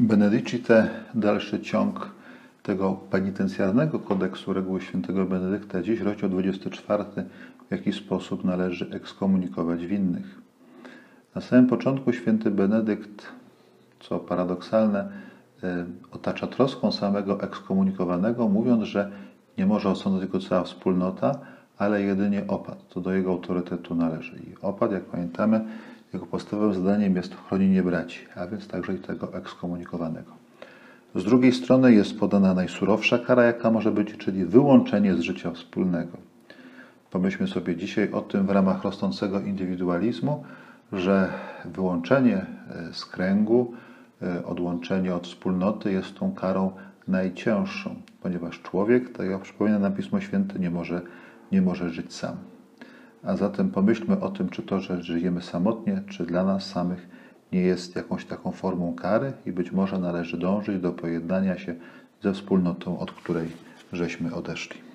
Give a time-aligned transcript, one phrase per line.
[0.00, 2.10] Benedicite, dalszy ciąg
[2.62, 7.04] tego penitencjarnego kodeksu reguły świętego Benedykta, dziś rozdział 24,
[7.68, 10.40] w jaki sposób należy ekskomunikować winnych.
[11.34, 13.26] Na samym początku święty Benedykt,
[14.00, 15.08] co paradoksalne,
[15.62, 19.10] e, otacza troską samego ekskomunikowanego, mówiąc, że
[19.58, 21.38] nie może osądzać go cała wspólnota,
[21.78, 22.88] ale jedynie opat.
[22.88, 24.36] To do jego autorytetu należy.
[24.36, 25.64] I opat, jak pamiętamy,
[26.14, 30.32] jego podstawowym zadaniem jest chronienie braci, a więc także i tego ekskomunikowanego.
[31.14, 36.18] Z drugiej strony jest podana najsurowsza kara, jaka może być, czyli wyłączenie z życia wspólnego.
[37.10, 40.44] Pomyślmy sobie dzisiaj o tym w ramach rosnącego indywidualizmu,
[40.92, 41.28] że
[41.64, 43.72] wyłączenie e, z kręgu,
[44.22, 46.72] e, odłączenie od wspólnoty jest tą karą
[47.08, 51.02] najcięższą, ponieważ człowiek, tak jak przypomina nam Pismo Święte, nie może,
[51.52, 52.36] nie może żyć sam.
[53.26, 57.08] A zatem pomyślmy o tym, czy to, że żyjemy samotnie, czy dla nas samych
[57.52, 61.74] nie jest jakąś taką formą kary i być może należy dążyć do pojednania się
[62.22, 63.48] ze wspólnotą, od której
[63.92, 64.93] żeśmy odeszli.